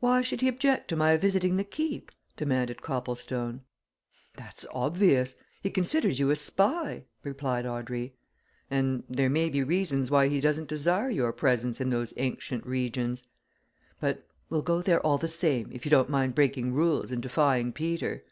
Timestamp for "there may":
9.08-9.48